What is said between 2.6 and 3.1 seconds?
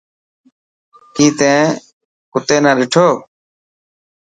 نا ڏٺو.